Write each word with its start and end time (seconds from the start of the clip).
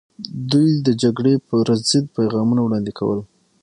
دوی 0.51 0.71
د 0.85 0.87
جګړې 1.01 1.33
پر 1.47 1.67
ضد 1.89 2.05
پیغامونه 2.15 2.61
وړاندې 2.63 2.91
کول. 2.99 3.19